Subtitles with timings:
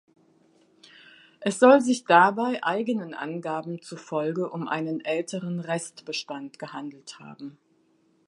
[1.41, 7.59] Es soll sich dabei, eigenen Angaben zufolge, um einen älteren Restbestand gehandelt haben.